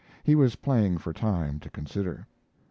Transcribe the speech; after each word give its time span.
He 0.23 0.33
was 0.33 0.55
playing 0.55 0.97
for 0.97 1.13
time 1.13 1.59
to 1.59 1.69
consider. 1.69 2.25